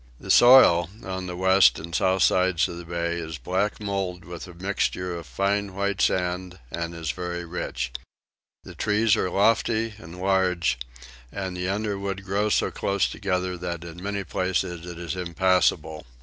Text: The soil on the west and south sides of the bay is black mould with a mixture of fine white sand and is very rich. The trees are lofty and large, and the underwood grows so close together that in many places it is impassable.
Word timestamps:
The 0.19 0.31
soil 0.31 0.89
on 1.03 1.27
the 1.27 1.35
west 1.35 1.77
and 1.77 1.93
south 1.93 2.23
sides 2.23 2.67
of 2.67 2.77
the 2.77 2.85
bay 2.85 3.19
is 3.19 3.37
black 3.37 3.79
mould 3.79 4.25
with 4.25 4.47
a 4.47 4.55
mixture 4.55 5.15
of 5.15 5.27
fine 5.27 5.75
white 5.75 6.01
sand 6.01 6.57
and 6.71 6.95
is 6.95 7.11
very 7.11 7.45
rich. 7.45 7.91
The 8.63 8.73
trees 8.73 9.15
are 9.15 9.29
lofty 9.29 9.93
and 9.99 10.19
large, 10.19 10.79
and 11.31 11.55
the 11.55 11.69
underwood 11.69 12.23
grows 12.23 12.55
so 12.55 12.71
close 12.71 13.07
together 13.07 13.57
that 13.59 13.83
in 13.83 14.01
many 14.01 14.23
places 14.23 14.87
it 14.87 14.97
is 14.97 15.15
impassable. 15.15 16.07